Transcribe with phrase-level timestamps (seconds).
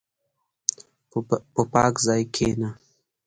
[1.55, 2.69] په پاک ځای کښېنه.